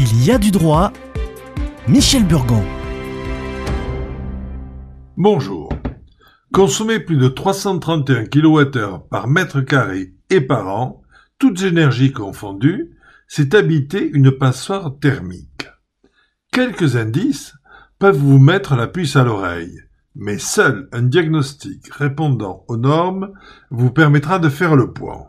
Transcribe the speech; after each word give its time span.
Il 0.00 0.24
y 0.24 0.30
a 0.30 0.38
du 0.38 0.52
droit. 0.52 0.92
Michel 1.88 2.24
Burgon. 2.24 2.62
Bonjour. 5.16 5.70
Consommer 6.52 7.00
plus 7.00 7.16
de 7.16 7.26
331 7.26 8.26
kWh 8.26 9.08
par 9.10 9.26
mètre 9.26 9.60
carré 9.60 10.14
et 10.30 10.40
par 10.40 10.68
an, 10.68 11.02
toutes 11.40 11.62
énergies 11.62 12.12
confondues, 12.12 12.96
c'est 13.26 13.56
habiter 13.56 14.08
une 14.08 14.30
passoire 14.30 14.96
thermique. 15.00 15.66
Quelques 16.52 16.94
indices 16.94 17.54
peuvent 17.98 18.18
vous 18.18 18.38
mettre 18.38 18.76
la 18.76 18.86
puce 18.86 19.16
à 19.16 19.24
l'oreille, 19.24 19.80
mais 20.14 20.38
seul 20.38 20.88
un 20.92 21.02
diagnostic 21.02 21.92
répondant 21.92 22.64
aux 22.68 22.76
normes 22.76 23.32
vous 23.72 23.90
permettra 23.90 24.38
de 24.38 24.48
faire 24.48 24.76
le 24.76 24.92
point. 24.92 25.26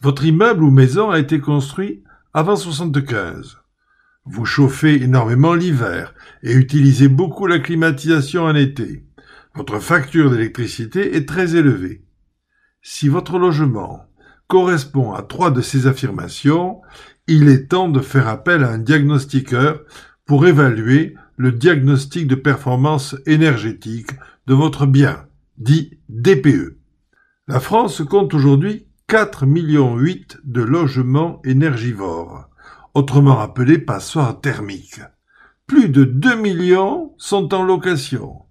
Votre 0.00 0.24
immeuble 0.24 0.62
ou 0.62 0.70
maison 0.70 1.10
a 1.10 1.18
été 1.18 1.40
construit 1.40 2.04
avant 2.34 2.56
75. 2.56 3.58
Vous 4.26 4.44
chauffez 4.44 5.02
énormément 5.02 5.54
l'hiver 5.54 6.14
et 6.42 6.52
utilisez 6.52 7.08
beaucoup 7.08 7.46
la 7.46 7.58
climatisation 7.58 8.44
en 8.44 8.54
été. 8.54 9.04
Votre 9.54 9.78
facture 9.78 10.30
d'électricité 10.30 11.16
est 11.16 11.26
très 11.26 11.56
élevée. 11.56 12.04
Si 12.82 13.08
votre 13.08 13.38
logement 13.38 14.04
correspond 14.46 15.14
à 15.14 15.22
trois 15.22 15.50
de 15.50 15.62
ces 15.62 15.86
affirmations, 15.86 16.82
il 17.26 17.48
est 17.48 17.68
temps 17.68 17.88
de 17.88 18.00
faire 18.00 18.28
appel 18.28 18.62
à 18.62 18.72
un 18.72 18.78
diagnostiqueur 18.78 19.80
pour 20.26 20.46
évaluer 20.46 21.14
le 21.36 21.52
diagnostic 21.52 22.26
de 22.26 22.34
performance 22.34 23.16
énergétique 23.26 24.10
de 24.46 24.54
votre 24.54 24.86
bien, 24.86 25.26
dit 25.56 25.98
DPE. 26.10 26.76
La 27.46 27.60
France 27.60 28.02
compte 28.02 28.34
aujourd'hui 28.34 28.87
4 29.08 29.46
millions 29.46 29.96
8 29.96 30.40
de 30.44 30.60
logements 30.60 31.40
énergivores, 31.42 32.50
autrement 32.92 33.40
appelés 33.40 33.78
passoires 33.78 34.38
thermiques. 34.38 35.00
Plus 35.66 35.88
de 35.88 36.04
2 36.04 36.36
millions 36.36 37.14
sont 37.16 37.54
en 37.54 37.62
location. 37.62 38.42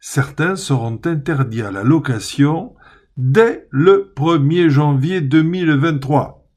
Certains 0.00 0.56
seront 0.56 1.00
interdits 1.04 1.62
à 1.62 1.70
la 1.70 1.84
location 1.84 2.74
dès 3.16 3.68
le 3.70 4.12
1er 4.16 4.70
janvier 4.70 5.20
2023. 5.20 6.48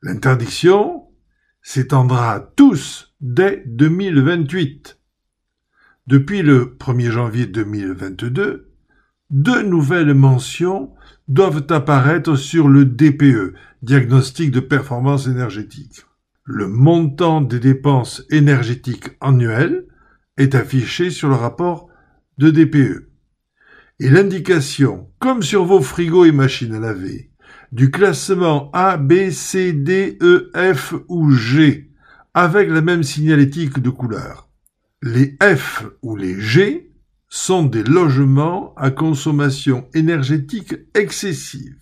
L'interdiction 0.00 1.08
s'étendra 1.62 2.30
à 2.30 2.38
tous 2.38 3.12
dès 3.20 3.64
2028. 3.66 5.00
Depuis 6.06 6.42
le 6.42 6.76
1er 6.78 7.10
janvier 7.10 7.46
2022, 7.46 8.73
deux 9.34 9.64
nouvelles 9.64 10.14
mentions 10.14 10.92
doivent 11.26 11.66
apparaître 11.70 12.36
sur 12.36 12.68
le 12.68 12.84
DPE, 12.84 13.54
diagnostic 13.82 14.52
de 14.52 14.60
performance 14.60 15.26
énergétique. 15.26 16.04
Le 16.44 16.68
montant 16.68 17.40
des 17.40 17.58
dépenses 17.58 18.22
énergétiques 18.30 19.10
annuelles 19.20 19.86
est 20.36 20.54
affiché 20.54 21.10
sur 21.10 21.28
le 21.28 21.34
rapport 21.34 21.88
de 22.38 22.50
DPE. 22.50 23.10
Et 23.98 24.08
l'indication, 24.08 25.10
comme 25.18 25.42
sur 25.42 25.64
vos 25.64 25.80
frigos 25.80 26.26
et 26.26 26.32
machines 26.32 26.74
à 26.74 26.78
laver, 26.78 27.32
du 27.72 27.90
classement 27.90 28.70
A, 28.72 28.96
B, 28.98 29.30
C, 29.30 29.72
D, 29.72 30.16
E, 30.22 30.52
F 30.54 30.94
ou 31.08 31.32
G, 31.32 31.90
avec 32.34 32.70
la 32.70 32.82
même 32.82 33.02
signalétique 33.02 33.80
de 33.80 33.90
couleur. 33.90 34.48
Les 35.02 35.36
F 35.42 35.86
ou 36.02 36.14
les 36.14 36.40
G 36.40 36.93
sont 37.34 37.64
des 37.64 37.82
logements 37.82 38.72
à 38.76 38.92
consommation 38.92 39.88
énergétique 39.92 40.76
excessive. 40.94 41.74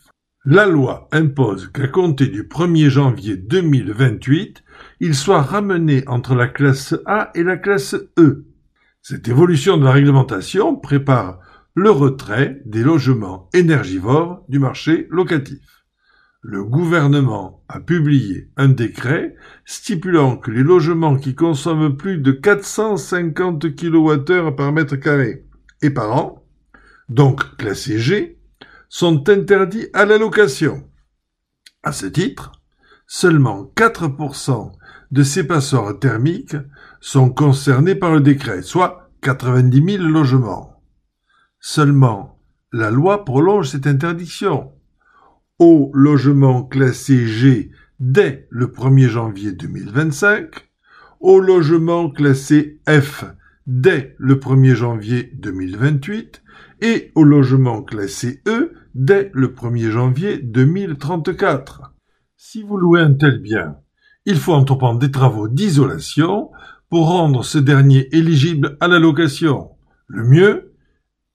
La 0.47 0.67
loi 0.67 1.09
impose 1.13 1.71
qu'à 1.71 1.89
compter 1.89 2.29
du 2.29 2.45
1er 2.45 2.89
janvier 2.89 3.37
2028, 3.37 4.65
il 5.01 5.15
soit 5.15 5.43
ramené 5.43 6.05
entre 6.07 6.35
la 6.35 6.49
classe 6.49 6.95
A 7.05 7.31
et 7.35 7.43
la 7.43 7.59
classe 7.59 7.95
E. 8.19 8.47
Cette 9.03 9.29
évolution 9.29 9.77
de 9.77 9.85
la 9.85 9.93
réglementation 9.93 10.75
prépare 10.75 11.39
le 11.75 11.91
retrait 11.91 12.63
des 12.65 12.83
logements 12.83 13.51
énergivores 13.53 14.47
du 14.49 14.59
marché 14.59 15.07
locatif. 15.11 15.82
Le 16.45 16.65
gouvernement 16.65 17.63
a 17.69 17.79
publié 17.79 18.51
un 18.57 18.67
décret 18.67 19.37
stipulant 19.65 20.37
que 20.37 20.51
les 20.51 20.65
logements 20.65 21.15
qui 21.15 21.37
consomment 21.37 21.97
plus 21.97 22.19
de 22.19 22.33
450 22.33 23.77
kWh 23.77 24.57
par 24.57 24.73
mètre 24.73 24.97
carré 24.97 25.47
et 25.83 25.91
par 25.91 26.11
an, 26.17 26.45
donc 27.09 27.57
classés 27.59 28.01
G, 28.01 28.41
sont 28.89 29.29
interdits 29.29 29.87
à 29.93 30.05
la 30.05 30.19
location. 30.19 30.83
À 31.85 31.93
ce 31.93 32.07
titre, 32.07 32.51
seulement 33.07 33.73
4% 33.77 34.73
de 35.13 35.23
ces 35.23 35.47
passoires 35.47 35.97
thermiques 35.97 36.57
sont 37.01 37.31
concernés 37.31 37.95
par 37.95 38.15
le 38.15 38.21
décret, 38.21 38.63
soit 38.63 39.11
90 39.21 39.97
000 39.99 40.09
logements. 40.09 40.83
Seulement, 41.61 42.41
la 42.73 42.91
loi 42.91 43.25
prolonge 43.25 43.69
cette 43.69 43.87
interdiction 43.87 44.73
aux 45.59 45.91
logements 45.95 46.65
classés 46.65 47.27
G 47.27 47.71
dès 48.01 48.47
le 48.51 48.67
1er 48.67 49.09
janvier 49.09 49.53
2025, 49.53 50.69
aux 51.21 51.41
logements 51.41 52.11
classés 52.11 52.81
F 52.89 53.25
dès 53.67 54.17
le 54.19 54.37
1er 54.37 54.75
janvier 54.75 55.31
2028 55.35 56.43
et 56.81 57.13
aux 57.15 57.25
logements 57.25 57.83
classés 57.83 58.43
E 58.47 58.73
dès 58.95 59.31
le 59.35 59.49
1er 59.49 59.91
janvier 59.91 60.39
2034. 60.39 61.95
Si 62.37 62.63
vous 62.63 62.77
louez 62.77 63.01
un 63.01 63.15
tel 63.15 63.41
bien, 63.41 63.77
il 64.27 64.37
faut 64.37 64.53
entreprendre 64.53 64.99
des 64.99 65.11
travaux 65.11 65.49
d'isolation 65.49 66.51
pour 66.89 67.09
rendre 67.09 67.45
ce 67.45 67.59
dernier 67.59 68.09
éligible 68.13 68.77
à 68.81 68.89
la 68.89 68.99
location. 68.99 69.71
Le 70.09 70.25
mieux 70.25 70.75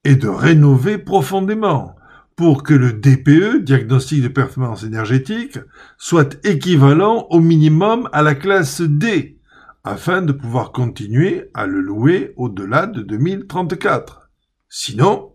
est 0.03 0.17
de 0.17 0.27
rénover 0.27 0.97
profondément 0.97 1.96
pour 2.37 2.61
que 2.61 2.75
le 2.75 2.93
DPE, 2.93 3.63
diagnostic 3.63 4.21
de 4.21 4.27
performance 4.27 4.83
énergétique, 4.83 5.57
soit 5.97 6.37
équivalent 6.45 7.25
au 7.31 7.39
minimum 7.39 8.07
à 8.13 8.21
la 8.21 8.35
classe 8.35 8.79
D, 8.79 9.39
afin 9.83 10.21
de 10.21 10.31
pouvoir 10.31 10.71
continuer 10.71 11.49
à 11.55 11.65
le 11.65 11.81
louer 11.81 12.33
au-delà 12.37 12.85
de 12.85 13.01
2034. 13.01 14.29
Sinon, 14.69 15.31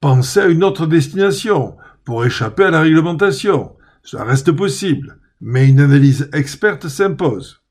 pensez 0.00 0.40
à 0.40 0.46
une 0.46 0.64
autre 0.64 0.86
destination 0.86 1.78
pour 2.04 2.26
échapper 2.26 2.64
à 2.64 2.70
la 2.70 2.82
réglementation. 2.82 3.72
Ça 4.02 4.22
reste 4.22 4.52
possible, 4.52 5.18
mais 5.40 5.66
une 5.66 5.80
analyse 5.80 6.28
experte 6.34 6.88
s'impose. 6.88 7.62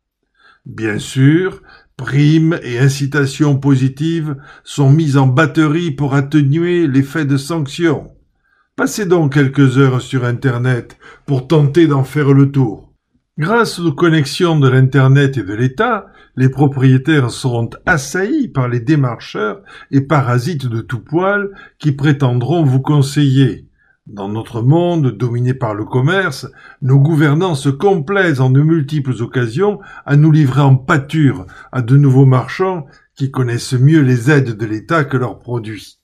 Bien 0.65 0.97
sûr, 0.97 1.61
primes 1.95 2.59
et 2.63 2.79
incitations 2.79 3.55
positives 3.55 4.35
sont 4.63 4.89
mises 4.89 5.17
en 5.17 5.27
batterie 5.27 5.91
pour 5.91 6.15
atténuer 6.15 6.87
l'effet 6.87 7.25
de 7.25 7.37
sanctions. 7.37 8.09
Passez 8.75 9.05
donc 9.05 9.33
quelques 9.33 9.77
heures 9.77 10.01
sur 10.01 10.25
Internet 10.25 10.97
pour 11.27 11.45
tenter 11.45 11.85
d'en 11.85 12.03
faire 12.03 12.33
le 12.33 12.49
tour. 12.49 12.91
Grâce 13.37 13.77
aux 13.77 13.93
connexions 13.93 14.59
de 14.59 14.67
l'Internet 14.67 15.37
et 15.37 15.43
de 15.43 15.53
l'État, 15.53 16.07
les 16.35 16.49
propriétaires 16.49 17.29
seront 17.29 17.69
assaillis 17.85 18.47
par 18.47 18.67
les 18.67 18.79
démarcheurs 18.79 19.61
et 19.91 20.01
parasites 20.01 20.65
de 20.65 20.81
tout 20.81 21.01
poil 21.01 21.51
qui 21.77 21.91
prétendront 21.91 22.63
vous 22.63 22.81
conseiller. 22.81 23.69
Dans 24.07 24.27
notre 24.27 24.63
monde 24.63 25.15
dominé 25.15 25.53
par 25.53 25.75
le 25.75 25.85
commerce, 25.85 26.47
nos 26.81 26.97
gouvernants 26.97 27.53
se 27.53 27.69
complaisent 27.69 28.41
en 28.41 28.49
de 28.49 28.63
multiples 28.63 29.21
occasions 29.21 29.81
à 30.03 30.15
nous 30.15 30.31
livrer 30.31 30.61
en 30.61 30.77
pâture 30.77 31.45
à 31.71 31.83
de 31.83 31.95
nouveaux 31.95 32.25
marchands 32.25 32.87
qui 33.15 33.29
connaissent 33.29 33.73
mieux 33.73 34.01
les 34.01 34.31
aides 34.31 34.57
de 34.57 34.65
l'État 34.65 35.03
que 35.03 35.17
leurs 35.17 35.37
produits. 35.37 36.02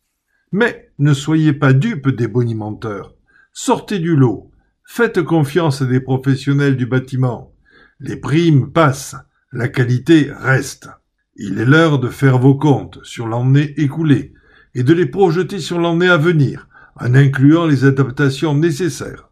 Mais 0.52 0.92
ne 1.00 1.14
soyez 1.14 1.54
pas 1.54 1.74
dupes 1.74 2.10
des 2.10 2.28
bonimenteurs. 2.28 3.16
Sortez 3.54 4.00
du 4.00 4.16
lot. 4.16 4.52
Faites 4.84 5.22
confiance 5.22 5.82
à 5.82 5.86
des 5.86 6.00
professionnels 6.00 6.76
du 6.76 6.86
bâtiment. 6.86 7.54
Les 8.00 8.16
primes 8.16 8.72
passent, 8.72 9.16
la 9.52 9.68
qualité 9.68 10.32
reste. 10.32 10.90
Il 11.36 11.60
est 11.60 11.66
l'heure 11.66 12.00
de 12.00 12.10
faire 12.10 12.40
vos 12.40 12.56
comptes 12.56 13.00
sur 13.04 13.28
l'année 13.28 13.74
écoulée 13.78 14.34
et 14.74 14.84
de 14.84 14.94
les 14.94 15.06
projeter 15.06 15.60
sur 15.60 15.80
l'année 15.80 16.10
à 16.10 16.18
venir 16.18 16.68
en 16.96 17.14
incluant 17.14 17.66
les 17.66 17.86
adaptations 17.86 18.56
nécessaires. 18.56 19.30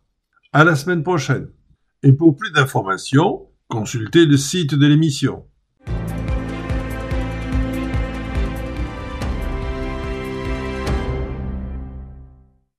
À 0.54 0.64
la 0.64 0.76
semaine 0.76 1.04
prochaine. 1.04 1.50
Et 2.04 2.14
pour 2.14 2.36
plus 2.36 2.52
d'informations, 2.52 3.48
consultez 3.68 4.26
le 4.26 4.38
site 4.38 4.76
de 4.76 4.88
l'émission. 4.88 5.46